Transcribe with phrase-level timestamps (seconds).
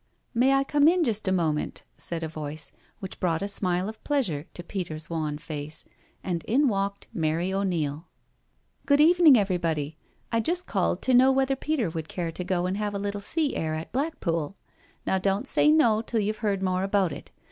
[0.33, 4.03] "May I come in just a moment?" said a voice which brought a smile of
[4.03, 5.85] pleasure to Peter's wan face,
[6.23, 8.07] and in walked Mary O'Neil.
[8.87, 9.97] 54 JENNY^S CALL 55 *' Good evening; everybody.
[10.31, 13.21] I just called to know whether Peter would care to go and have a little
[13.21, 14.55] sea air at Blackpool?—
[15.05, 17.29] Now don't say no till youVe heard more about it.